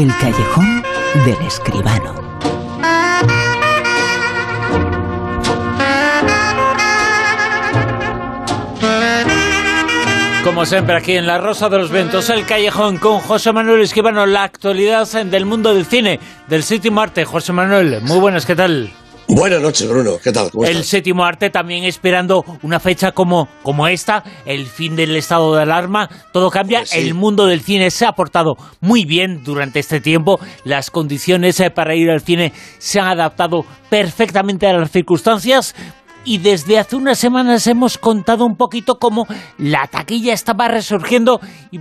[0.00, 0.82] El callejón
[1.26, 2.14] del escribano.
[10.42, 14.24] Como siempre aquí en La Rosa de los Ventos, el callejón con José Manuel Escribano,
[14.24, 17.26] la actualidad del mundo del cine, del séptimo arte.
[17.26, 18.90] José Manuel, muy buenas, ¿qué tal?
[19.32, 20.18] Buenas noches, Bruno.
[20.22, 20.50] ¿Qué tal?
[20.64, 25.62] el séptimo arte también esperando una fecha como, como esta, el fin del estado de
[25.62, 26.10] alarma.
[26.32, 26.80] Todo cambia.
[26.80, 30.40] Pues el mundo del cine se ha portado muy bien durante este tiempo.
[30.64, 35.76] Las condiciones eh, para ir al cine se han adaptado perfectamente a las circunstancias
[36.24, 39.26] y desde hace unas semanas hemos contado un poquito cómo
[39.58, 41.40] la taquilla estaba resurgiendo,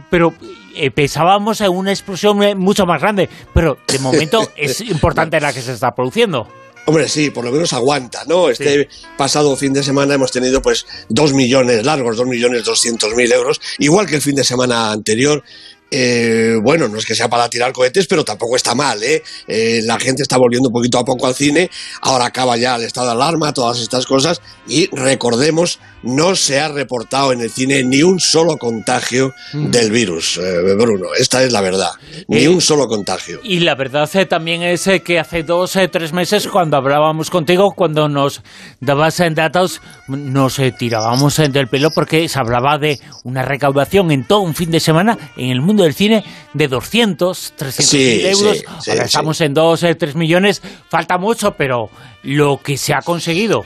[0.09, 0.33] pero
[0.75, 5.51] eh, pensábamos en una explosión eh, mucho más grande, pero de momento es importante la
[5.51, 6.47] que se está produciendo.
[6.85, 8.49] Hombre, sí, por lo menos aguanta, ¿no?
[8.49, 13.31] Este pasado fin de semana hemos tenido pues dos millones largos, dos millones doscientos mil
[13.31, 15.43] euros, igual que el fin de semana anterior,
[15.91, 19.23] eh, bueno, no es que sea para tirar cohetes, pero tampoco está mal, ¿eh?
[19.47, 19.81] ¿eh?
[19.83, 21.69] La gente está volviendo poquito a poco al cine,
[22.01, 26.67] ahora acaba ya el estado de alarma, todas estas cosas, y recordemos, no se ha
[26.69, 29.71] reportado en el cine ni un solo contagio mm.
[29.71, 31.91] del virus, eh, Bruno, esta es la verdad,
[32.27, 33.39] ni un solo contagio.
[33.43, 38.41] Y la verdad también es que hace dos, tres meses, cuando hablábamos contigo, cuando nos
[38.79, 44.41] dabas en datos, nos tirábamos del pelo porque se hablaba de una recaudación en todo
[44.41, 48.63] un fin de semana en el mundo del cine de 200, 300 mil euros.
[48.87, 50.61] Ahora estamos en 2, 3 millones.
[50.89, 51.89] Falta mucho, pero
[52.23, 53.65] lo que se ha conseguido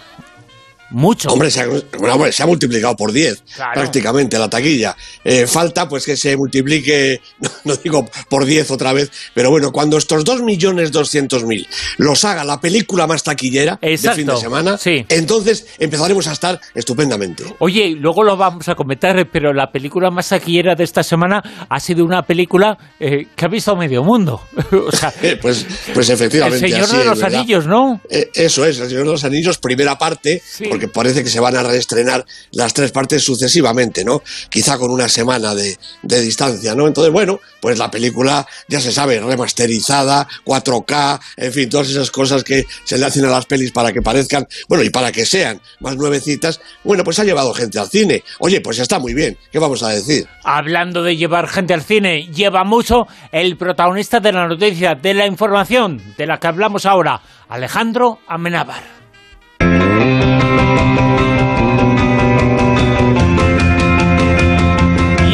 [0.94, 1.30] mucho.
[1.30, 4.96] Hombre, se ha, multiplicado por 10 prácticamente la taquilla.
[5.24, 7.22] Eh, falta pues que se multiplique,
[7.64, 13.08] no, digo por 10 otra vez, pero bueno, cuando estos 2.200.000 los haga la película
[13.08, 17.44] más taquillera de fin de semana, entonces empezaremos a estar estupendamente.
[17.60, 21.80] Oye, luego lo vamos a comentar, pero la película más taquillera de esta semana ha
[21.80, 24.42] sido una película eh, que ha visto medio mundo.
[25.42, 26.66] pues, pues efectivamente.
[26.66, 28.02] El Señor de los Anillos, ¿no?
[28.10, 31.56] Eh, eso es, El Señor de los Anillos, primera parte, porque parece que se van
[31.56, 34.22] a reestrenar las tres partes sucesivamente, ¿no?
[34.50, 36.88] Quizá con una semana de, distancia, ¿no?
[36.88, 42.44] Entonces, bueno, pues la película, ya se sabe, remasterizada, 4K, en fin, todas esas cosas
[42.44, 45.62] que se le hacen a las pelis para que parezcan, bueno, y para que sean
[45.80, 48.24] más nuevecitas, bueno, pues ha llevado gente al cine.
[48.40, 50.28] Oye, pues está muy bien, ¿qué vamos a decir?
[50.44, 55.26] Hablando de llevar gente al cine, lleva mucho el protagonista de la noticia, de la
[55.26, 58.84] información de la que hablamos ahora, Alejandro Amenábar.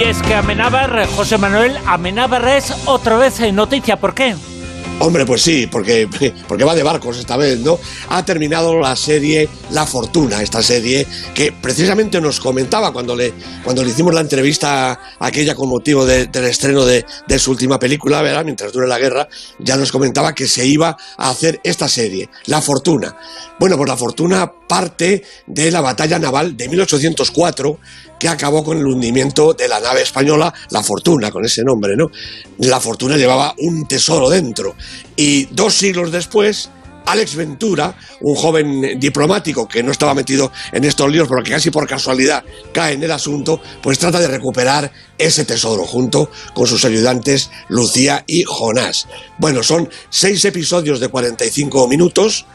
[0.09, 4.00] Es que Amenábar, José Manuel Amenábar es otra vez en noticia.
[4.00, 4.35] ¿Por qué?
[5.02, 6.10] Hombre, pues sí, porque,
[6.48, 7.80] porque va de barcos esta vez, ¿no?
[8.10, 13.34] Ha terminado la serie La Fortuna, esta serie que precisamente nos comentaba cuando le,
[13.64, 17.06] cuando le hicimos la entrevista aquella con motivo del estreno de,
[17.38, 18.44] su última película, ¿verdad?
[18.44, 19.30] Mientras dure la guerra,
[19.60, 23.16] ya nos comentaba que se iba a hacer esta serie, La Fortuna.
[23.58, 27.80] Bueno, pues La Fortuna parte de la batalla naval de 1804
[28.20, 32.12] que acabó con el hundimiento de la nave española La Fortuna, con ese nombre, ¿no?
[32.60, 34.76] La Fortuna llevaba un tesoro dentro.
[35.16, 36.69] Y dos siglos después,
[37.05, 41.72] Alex Ventura, un joven diplomático que no estaba metido en estos líos, pero que casi
[41.72, 46.85] por casualidad cae en el asunto, pues trata de recuperar ese tesoro junto con sus
[46.85, 49.07] ayudantes Lucía y Jonás.
[49.39, 52.45] Bueno, son seis episodios de 45 minutos,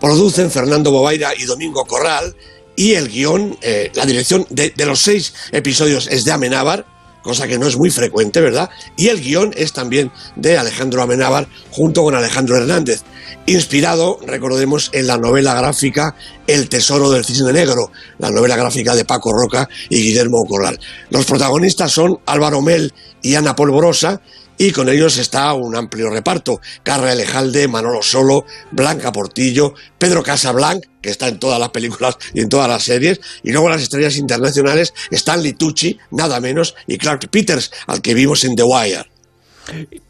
[0.00, 2.34] producen Fernando Bobaira y Domingo Corral,
[2.80, 6.86] y el guion, eh, la dirección de, los seis episodios es de Amenábar,
[7.22, 8.70] cosa que no es muy frecuente, ¿verdad?
[8.96, 13.02] Y el guion es también de Alejandro Amenábar junto con Alejandro Hernández,
[13.46, 16.14] inspirado, recordemos, en la novela gráfica
[16.46, 20.78] El Tesoro del Cisne Negro, la novela gráfica de Paco Roca y Guillermo Corral.
[21.10, 22.92] Los protagonistas son Álvaro Mel
[23.22, 24.20] y Ana Polvorosa,
[24.60, 26.60] y con ellos está un amplio reparto.
[26.82, 32.42] Carla Elejalde, Manolo Solo, Blanca Portillo, Pedro Casablanc, que está en todas las películas y
[32.42, 37.30] en todas las series, y luego las estrellas internacionales Stanley Tucci, nada menos, y Clark
[37.30, 39.04] Peters, al que vimos en The Wire.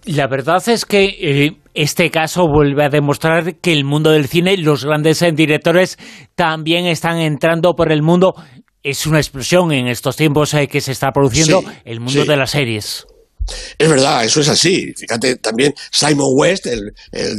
[0.06, 4.56] La verdad es que eh, este caso vuelve a demostrar que el mundo del cine,
[4.56, 5.96] los grandes directores
[6.34, 8.34] también están entrando por el mundo.
[8.82, 12.50] Es una explosión en estos tiempos eh, que se está produciendo el mundo de las
[12.50, 13.06] series.
[13.78, 14.92] Es verdad, eso es así.
[14.96, 16.94] Fíjate, también Simon West, el,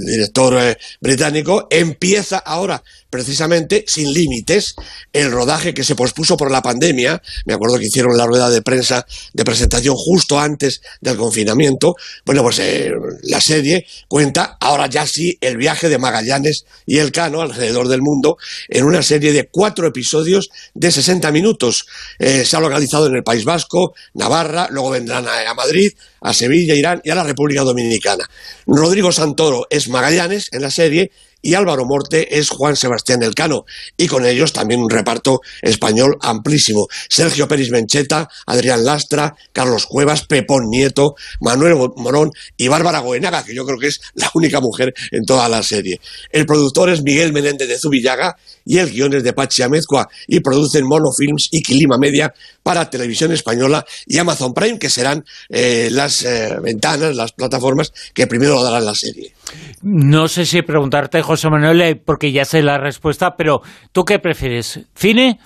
[0.06, 4.73] director eh, británico, empieza ahora precisamente sin límites
[5.13, 7.21] el rodaje que se pospuso por la pandemia.
[7.45, 11.95] Me acuerdo que hicieron la rueda de prensa de presentación justo antes del confinamiento.
[12.25, 12.91] Bueno, pues eh,
[13.23, 18.01] la serie cuenta ahora ya sí el viaje de Magallanes y el Cano alrededor del
[18.01, 18.37] mundo
[18.69, 21.85] en una serie de cuatro episodios de 60 minutos.
[22.17, 25.91] Eh, se ha localizado en el País Vasco, Navarra, luego vendrán a Madrid
[26.21, 28.29] a Sevilla, Irán y a la República Dominicana.
[28.67, 31.11] Rodrigo Santoro es Magallanes en la serie
[31.41, 33.65] y Álvaro Morte es Juan Sebastián Elcano,
[33.97, 36.88] y con ellos también un reparto español amplísimo.
[37.09, 43.55] Sergio Pérez Mencheta, Adrián Lastra, Carlos Cuevas, Pepón Nieto, Manuel Morón y Bárbara Goenaga, que
[43.55, 45.99] yo creo que es la única mujer en toda la serie.
[46.31, 50.39] El productor es Miguel Menéndez de Zubillaga y el guion es de Pachi Amezcua y
[50.39, 56.23] producen Monofilms y Quilima Media para Televisión Española y Amazon Prime, que serán eh, las
[56.23, 59.33] eh, ventanas, las plataformas que primero lo darán la serie.
[59.81, 63.61] No sé si preguntarte, José Manuel, eh, porque ya sé la respuesta, pero
[63.91, 64.79] ¿tú qué prefieres?
[64.95, 65.39] ¿Cine,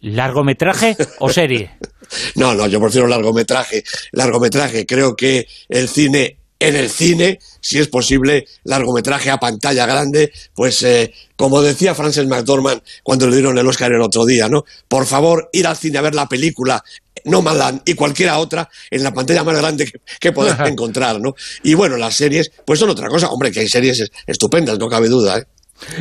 [0.00, 1.72] largometraje o serie?
[2.34, 3.84] no, no, yo prefiero largometraje.
[4.12, 6.38] Largometraje, creo que el cine
[6.68, 12.26] en el cine, si es posible, largometraje a pantalla grande, pues eh, como decía Frances
[12.26, 14.64] McDormand cuando le dieron el Oscar el otro día, ¿no?
[14.88, 16.82] Por favor, ir al cine a ver la película
[17.26, 20.34] no Malan y cualquiera otra en la pantalla más grande que, que
[20.66, 21.34] encontrar, ¿no?
[21.62, 23.28] Y bueno, las series, pues son otra cosa.
[23.28, 25.44] Hombre, que hay series estupendas, no cabe duda, ¿eh?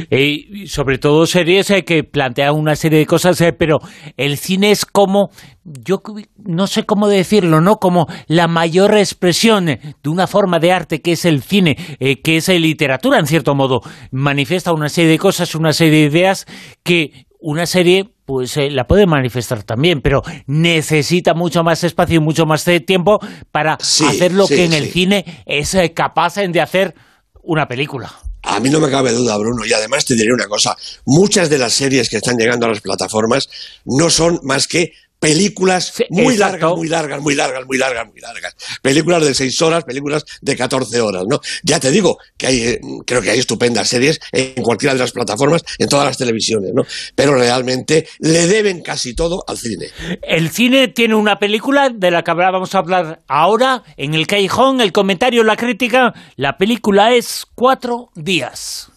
[0.10, 3.80] Y sobre todo series hay que plantear una serie de cosas, eh, pero
[4.18, 5.30] el cine es como,
[5.64, 6.02] yo
[6.38, 7.78] no sé cómo decirlo, ¿no?
[7.78, 12.38] Como la mayor expresión de una forma de arte que es el cine, eh, que
[12.38, 13.82] es la literatura en cierto modo.
[14.12, 16.46] Manifiesta una serie de cosas, una serie de ideas
[16.84, 22.24] que una serie pues eh, la puede manifestar también, pero necesita mucho más espacio y
[22.24, 23.20] mucho más tiempo
[23.52, 26.96] para hacer lo que en el cine es capaz de hacer
[27.42, 28.12] una película.
[28.44, 31.58] A mí no me cabe duda, Bruno, y además te diré una cosa, muchas de
[31.58, 33.50] las series que están llegando a las plataformas
[33.86, 34.94] no son más que
[35.24, 38.56] películas muy largas, muy largas, muy largas, muy largas, muy largas.
[38.82, 41.40] Películas de seis horas, películas de 14 horas, ¿no?
[41.64, 42.78] Ya te digo que hay,
[43.08, 46.84] creo que hay estupendas series en cualquiera de las plataformas, en todas las televisiones, ¿no?
[47.16, 49.88] Pero realmente le deben casi todo al cine.
[50.22, 54.82] El cine tiene una película de la que vamos a hablar ahora, en el callejón,
[54.82, 56.14] el comentario, la crítica.
[56.36, 58.90] La película es Cuatro días.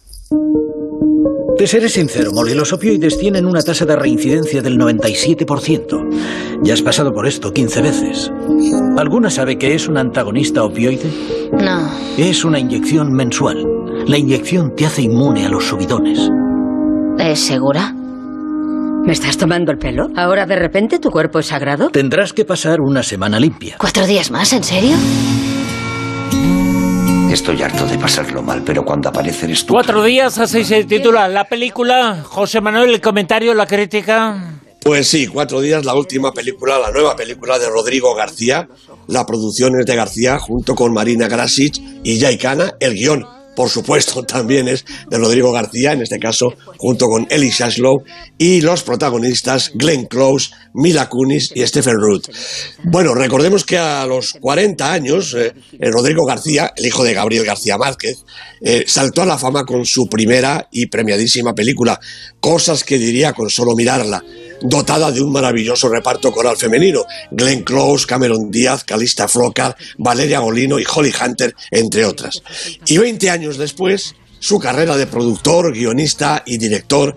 [1.57, 6.61] Te seré sincero, Molly, los opioides tienen una tasa de reincidencia del 97%.
[6.61, 8.31] Ya has pasado por esto 15 veces.
[8.95, 11.09] ¿Alguna sabe qué es un antagonista opioide?
[11.53, 11.89] No.
[12.15, 13.65] Es una inyección mensual.
[14.05, 16.29] La inyección te hace inmune a los subidones.
[17.17, 17.91] ¿Es segura?
[17.91, 20.09] ¿Me estás tomando el pelo?
[20.15, 21.89] ¿Ahora de repente tu cuerpo es sagrado?
[21.89, 23.77] Tendrás que pasar una semana limpia.
[23.79, 24.53] ¿Cuatro días más?
[24.53, 24.95] ¿En serio?
[27.31, 29.73] Estoy harto de pasarlo mal, pero cuando aparece eres tú.
[29.73, 32.23] Cuatro días, así se titula la película.
[32.23, 34.59] José Manuel, el comentario, la crítica.
[34.81, 38.67] Pues sí, cuatro días, la última película, la nueva película de Rodrigo García.
[39.07, 44.21] La producción es de García junto con Marina Grasic y Jaikana, el guion por supuesto,
[44.27, 48.03] también es de Rodrigo García, en este caso, junto con Ellie Shashlow,
[48.37, 52.29] y los protagonistas Glenn Close, Mila Kunis y Stephen Root.
[52.83, 57.45] Bueno, recordemos que a los 40 años, eh, eh, Rodrigo García, el hijo de Gabriel
[57.45, 58.17] García Márquez,
[58.61, 61.99] eh, saltó a la fama con su primera y premiadísima película,
[62.39, 64.23] Cosas que diría con solo mirarla,
[64.61, 70.79] dotada de un maravilloso reparto coral femenino, Glenn Close, Cameron Díaz, Calista Flockhart, Valeria Golino
[70.79, 72.41] y Holly Hunter, entre otras.
[72.85, 77.15] Y 20 años después, su carrera de productor, guionista y director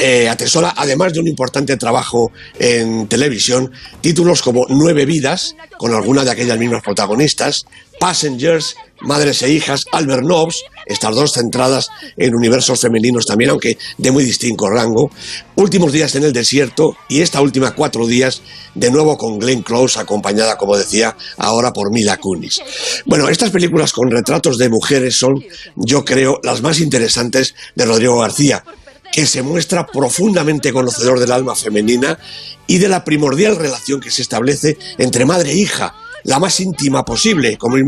[0.00, 6.24] eh, atesora, además de un importante trabajo en televisión, títulos como Nueve Vidas, con alguna
[6.24, 7.64] de aquellas mismas protagonistas,
[7.98, 14.10] Passengers, Madres e Hijas, Albert Nobbs, estas dos centradas en universos femeninos también, aunque de
[14.10, 15.10] muy distinto rango,
[15.58, 18.42] Últimos días en el desierto y esta última cuatro días
[18.76, 22.60] de nuevo con Glenn Close, acompañada, como decía, ahora por Mila Kunis.
[23.06, 25.42] Bueno, estas películas con retratos de mujeres son,
[25.74, 28.62] yo creo, las más interesantes de Rodrigo García,
[29.10, 32.20] que se muestra profundamente conocedor del alma femenina
[32.68, 35.92] y de la primordial relación que se establece entre madre e hija,
[36.24, 37.84] la más íntima posible, como él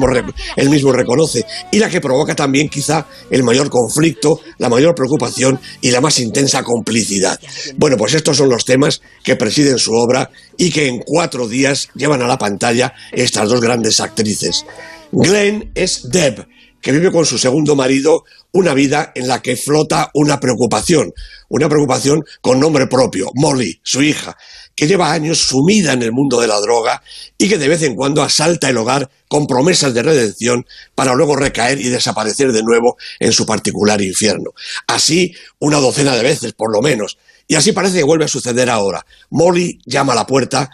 [0.69, 5.91] mismo reconoce, y la que provoca también quizá el mayor conflicto, la mayor preocupación y
[5.91, 7.39] la más intensa complicidad.
[7.77, 11.89] Bueno, pues estos son los temas que presiden su obra y que en cuatro días
[11.95, 14.65] llevan a la pantalla estas dos grandes actrices.
[15.13, 16.47] Glenn es Deb,
[16.81, 21.13] que vive con su segundo marido una vida en la que flota una preocupación,
[21.49, 24.37] una preocupación con nombre propio, Molly, su hija,
[24.75, 27.03] que lleva años sumida en el mundo de la droga
[27.37, 31.37] y que de vez en cuando asalta el hogar con promesas de redención para luego
[31.37, 34.53] recaer y desaparecer de nuevo en su particular infierno.
[34.87, 37.19] Así una docena de veces, por lo menos.
[37.47, 39.05] Y así parece que vuelve a suceder ahora.
[39.31, 40.71] Molly llama a la puerta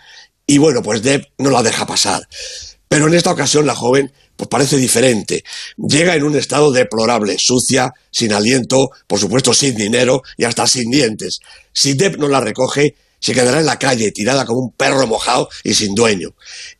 [0.47, 2.29] y bueno, pues Deb no la deja pasar.
[2.89, 5.45] Pero en esta ocasión la joven pues parece diferente.
[5.77, 10.91] Llega en un estado deplorable, sucia, sin aliento, por supuesto sin dinero y hasta sin
[10.91, 11.41] dientes.
[11.73, 15.49] Si Deb no la recoge, se quedará en la calle tirada como un perro mojado
[15.65, 16.35] y sin dueño.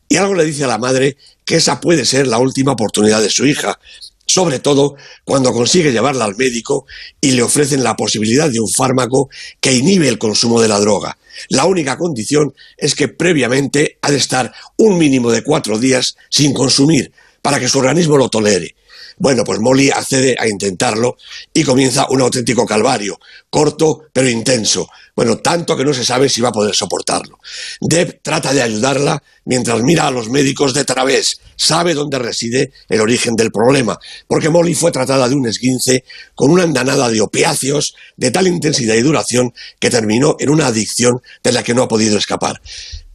[0.07, 3.29] Y algo le dice a la madre que esa puede ser la última oportunidad de
[3.29, 3.79] su hija,
[4.25, 6.85] sobre todo cuando consigue llevarla al médico
[7.19, 11.17] y le ofrecen la posibilidad de un fármaco que inhibe el consumo de la droga.
[11.49, 16.53] La única condición es que previamente ha de estar un mínimo de cuatro días sin
[16.53, 17.11] consumir
[17.41, 18.75] para que su organismo lo tolere.
[19.19, 21.17] Bueno, pues Molly accede a intentarlo
[21.51, 24.87] y comienza un auténtico calvario, corto pero intenso.
[25.15, 27.39] Bueno, tanto que no se sabe si va a poder soportarlo.
[27.81, 31.39] Deb trata de ayudarla mientras mira a los médicos de través.
[31.55, 36.03] Sabe dónde reside el origen del problema, porque Molly fue tratada de un esguince
[36.35, 41.23] con una andanada de opiáceos de tal intensidad y duración que terminó en una adicción
[41.43, 42.61] de la que no ha podido escapar.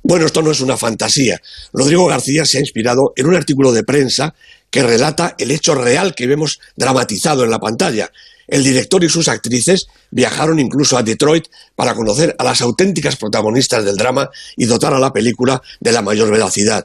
[0.02, 1.40] Bueno, esto no es una fantasía.
[1.72, 4.34] Rodrigo García se ha inspirado en un artículo de prensa
[4.70, 8.10] que relata el hecho real que vemos dramatizado en la pantalla.
[8.48, 13.84] El director y sus actrices viajaron incluso a Detroit para conocer a las auténticas protagonistas
[13.84, 16.84] del drama y dotar a la película de la mayor veracidad.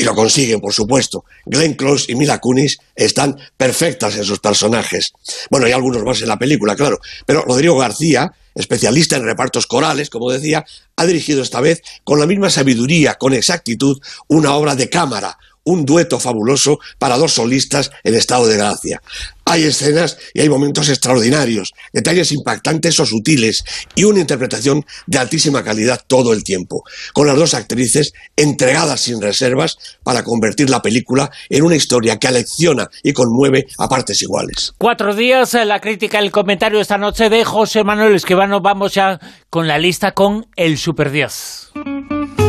[0.00, 1.26] Y lo consiguen, por supuesto.
[1.44, 5.12] Glenn Close y Mila Kunis están perfectas en sus personajes.
[5.50, 6.98] Bueno, hay algunos más en la película, claro.
[7.26, 10.64] Pero Rodrigo García, especialista en repartos corales, como decía,
[10.96, 15.84] ha dirigido esta vez con la misma sabiduría, con exactitud, una obra de cámara, un
[15.84, 19.02] dueto fabuloso para dos solistas en estado de gracia.
[19.50, 23.64] Hay escenas y hay momentos extraordinarios, detalles impactantes o sutiles
[23.96, 29.20] y una interpretación de altísima calidad todo el tiempo, con las dos actrices entregadas sin
[29.20, 34.72] reservas para convertir la película en una historia que alecciona y conmueve a partes iguales.
[34.78, 38.60] Cuatro días, eh, la crítica, el comentario esta noche de José Manuel Esquivano.
[38.60, 39.18] Vamos ya
[39.50, 42.39] con la lista con el Super 10.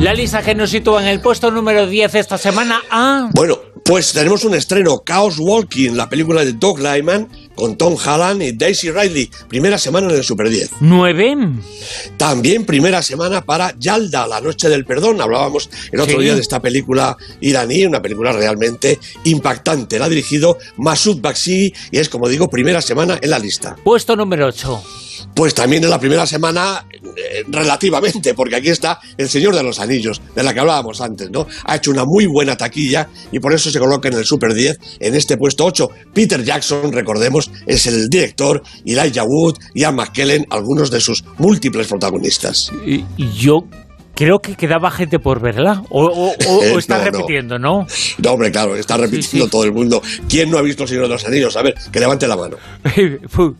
[0.00, 3.28] La lista que nos sitúa en el puesto número 10 esta semana a...
[3.34, 8.42] Bueno, pues tenemos un estreno, Chaos Walking, la película de Doug Lyman, con Tom Holland
[8.42, 9.30] y Daisy Ridley.
[9.48, 10.70] Primera semana en el Super 10.
[10.80, 11.36] ¿Nueve?
[12.16, 15.20] También primera semana para Yalda, La Noche del Perdón.
[15.20, 16.24] Hablábamos el otro Sí.
[16.24, 19.98] día de esta película iraní, una película realmente impactante.
[19.98, 23.76] La ha dirigido Masoud Bakshi y es, como digo, primera semana en la lista.
[23.84, 24.82] Puesto número 8.
[25.34, 29.78] Pues también en la primera semana, eh, relativamente, porque aquí está El Señor de los
[29.78, 31.46] Anillos, de la que hablábamos antes, ¿no?
[31.64, 34.78] Ha hecho una muy buena taquilla y por eso se coloca en el Super 10,
[35.00, 35.88] en este puesto 8.
[36.12, 42.70] Peter Jackson, recordemos, es el director, Elijah Wood, Ian McKellen, algunos de sus múltiples protagonistas.
[42.84, 43.04] Y
[43.36, 43.64] yo
[44.20, 45.82] creo que quedaba gente por verla.
[45.88, 47.10] O, o- Eh, está no, no.
[47.10, 47.86] repitiendo, ¿no?
[48.18, 49.50] No, hombre, claro, está repitiendo sí.
[49.50, 50.02] todo el mundo.
[50.28, 51.56] ¿Quién no ha visto El Señor de los Anillos?
[51.56, 52.58] A ver, que levante la mano.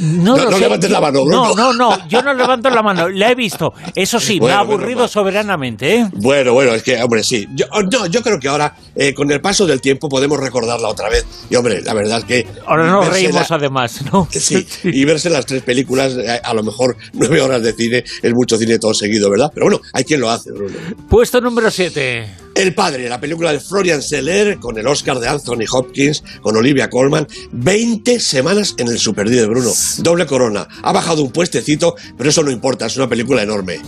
[0.00, 1.54] No, No- no levantes la mano, No, Bruno.
[1.56, 3.08] no, no, yo no levanto la mano.
[3.08, 3.72] La he visto.
[3.94, 6.10] Eso sí, me ha aburrido soberanamente, ¿eh?
[6.12, 7.46] Bueno, bueno, es que, hombre, sí.
[7.54, 10.88] Yo, oh, no, yo creo que ahora, eh, con el paso del tiempo, podemos recordarla
[10.88, 11.24] otra vez.
[11.48, 12.46] Y, hombre, la verdad es que...
[12.66, 14.28] Ahora nos reímos la- además, ¿no?
[14.38, 18.32] Sí, y verse las tres películas, eh, a lo mejor nueve horas de cine, es
[18.34, 19.47] mucho cine todo seguido, ¿verdad?
[19.52, 20.74] Pero bueno, hay quien lo hace, Bruno.
[21.08, 22.48] Puesto número 7.
[22.54, 26.90] El Padre, la película de Florian Seller, con el Oscar de Anthony Hopkins, con Olivia
[26.90, 29.70] Colman, 20 semanas en el Super 10, Bruno.
[29.98, 30.66] Doble corona.
[30.82, 33.80] Ha bajado un puestecito, pero eso no importa, es una película enorme.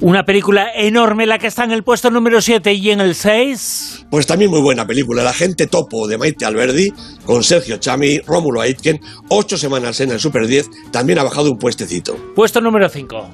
[0.00, 4.01] Una película enorme la que está en el puesto número 7 y en el 6.
[4.12, 6.92] Pues también muy buena película, El agente topo de Maite Alberdi,
[7.24, 9.00] con Sergio Chami, Rómulo Aitken,
[9.30, 12.14] ocho semanas en el Super 10, también ha bajado un puestecito.
[12.36, 13.30] Puesto número 5.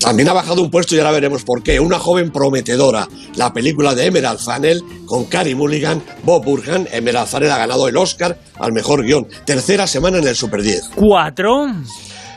[0.00, 1.78] También ha bajado un puesto y ahora veremos por qué.
[1.80, 6.88] Una joven prometedora, la película de Emerald Fennell con Carey Mulligan, Bob Burhan.
[6.90, 9.26] Emerald Fennell ha ganado el Oscar al mejor guion.
[9.44, 10.92] Tercera semana en el Super 10.
[10.96, 11.66] 4.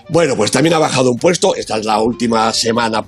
[0.09, 1.55] Bueno, pues también ha bajado un puesto.
[1.55, 3.05] Esta es la última semana,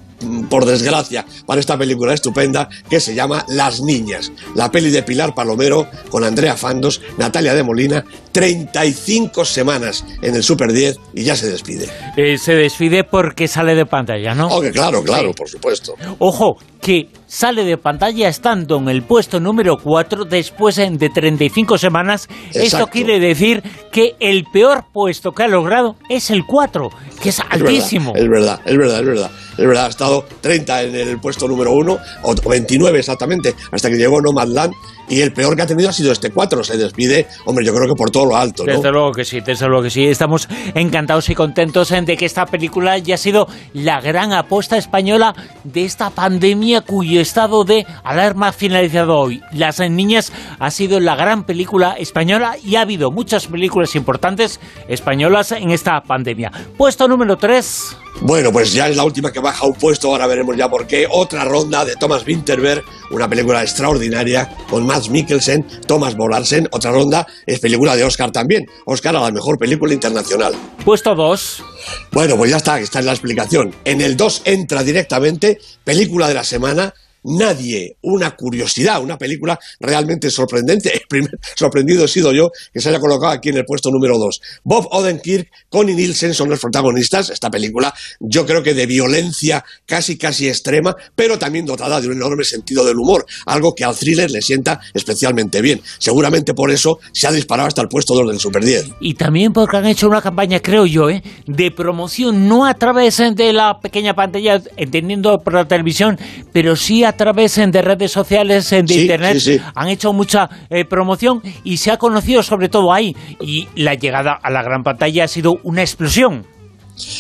[0.50, 4.32] por desgracia, para esta película estupenda que se llama Las Niñas.
[4.56, 8.04] La peli de Pilar Palomero con Andrea Fandos, Natalia de Molina.
[8.32, 11.90] 35 semanas en el Super 10 y ya se despide.
[12.16, 14.48] Eh, se despide porque sale de pantalla, ¿no?
[14.48, 15.96] Oh, que claro, claro, por supuesto.
[16.20, 22.28] Ojo, que sale de pantalla estando en el puesto número 4 después de 35 semanas.
[22.54, 26.90] Esto quiere decir que el peor puesto que ha logrado es el 4,
[27.22, 28.14] que es Es altísimo.
[28.14, 29.32] verdad, es verdad, es verdad.
[29.58, 33.98] Es verdad, ha estado 30 en el puesto número 1, o 29 exactamente, hasta que
[33.98, 34.74] llegó Nomadland.
[35.12, 36.64] Y el peor que ha tenido ha sido este 4.
[36.64, 38.72] Se despide, hombre, yo creo que por todo lo alto, ¿no?
[38.72, 40.06] Desde luego que sí, desde luego que sí.
[40.06, 44.78] Estamos encantados y contentos en de que esta película ya ha sido la gran apuesta
[44.78, 49.42] española de esta pandemia cuyo estado de alarma ha finalizado hoy.
[49.52, 55.52] Las niñas ha sido la gran película española y ha habido muchas películas importantes españolas
[55.52, 56.52] en esta pandemia.
[56.78, 57.98] Puesto número 3.
[58.20, 61.08] Bueno, pues ya es la última que baja un puesto, ahora veremos ya por qué.
[61.10, 66.68] Otra ronda de Thomas Winterberg, una película extraordinaria con Mads Mikkelsen, Thomas Bolarsen.
[66.72, 68.66] Otra ronda es película de Oscar también.
[68.86, 70.54] Oscar a la mejor película internacional.
[70.86, 71.64] Puesto 2.
[72.12, 73.74] Bueno, pues ya está, esta es la explicación.
[73.86, 80.30] En el 2 entra directamente película de la semana, nadie, una curiosidad, una película realmente
[80.30, 80.92] sorprendente.
[80.94, 84.18] El primer sorprendido he sido yo que se haya colocado aquí en el puesto número
[84.18, 84.42] 2.
[84.64, 87.30] Bob Odenkirk, Connie Nielsen son los protagonistas.
[87.30, 92.14] Esta película, yo creo que de violencia casi casi extrema, pero también dotada de un
[92.14, 95.82] enorme sentido del humor, algo que al thriller le sienta especialmente bien.
[96.00, 98.92] Seguramente por eso se ha disparado hasta el puesto 2 del Super 10.
[99.00, 101.24] Y también porque han hecho una campaña, creo yo, ¿eh?
[101.46, 106.18] de promoción, no a través de la pequeña pantalla, entendiendo por la televisión,
[106.54, 109.62] pero sí a través de redes sociales, de Sí, internet, sí, sí.
[109.76, 113.16] han hecho mucha eh, promoción y se ha conocido sobre todo ahí.
[113.40, 116.46] Y la llegada a la gran pantalla ha sido una explosión.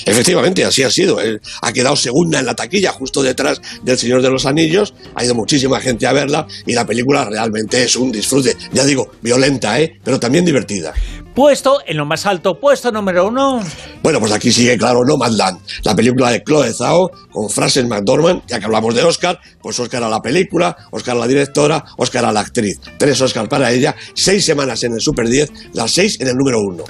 [0.05, 1.19] Efectivamente, así ha sido.
[1.19, 4.93] Él ha quedado segunda en la taquilla, justo detrás del Señor de los Anillos.
[5.15, 8.55] Ha ido muchísima gente a verla y la película realmente es un disfrute.
[8.73, 9.99] Ya digo, violenta, ¿eh?
[10.03, 10.93] Pero también divertida.
[11.33, 13.63] Puesto en lo más alto, puesto número uno.
[14.03, 18.59] Bueno, pues aquí sigue, claro, Nomadland, la película de Chloe Zhao con Frances McDormand, ya
[18.59, 22.33] que hablamos de Oscar, pues Oscar a la película, Oscar a la directora, Oscar a
[22.33, 22.79] la actriz.
[22.97, 26.59] Tres Oscar para ella, seis semanas en el Super 10, las seis en el número
[26.59, 26.83] uno.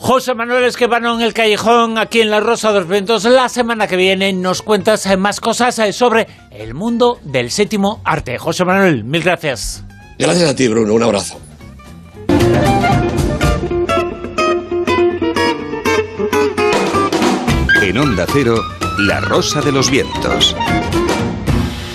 [0.00, 3.24] José Manuel Esquivano en el Callejón, aquí en La Rosa de los Vientos.
[3.24, 8.00] La semana que viene nos cuentas eh, más cosas eh, sobre el mundo del séptimo
[8.04, 8.38] arte.
[8.38, 9.84] José Manuel, mil gracias.
[10.16, 11.40] Gracias a ti, Bruno, un abrazo.
[17.82, 18.62] En Onda Cero,
[18.98, 20.54] La Rosa de los Vientos.